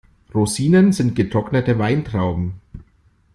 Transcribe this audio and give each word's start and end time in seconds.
Rosinen 0.33 0.93
sind 0.93 1.13
getrocknete 1.15 1.77
Weintrauben. 1.77 2.55